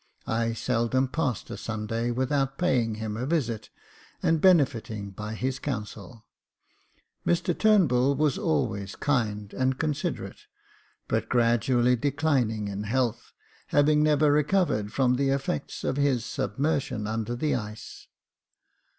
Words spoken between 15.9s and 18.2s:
his submersion under the ice.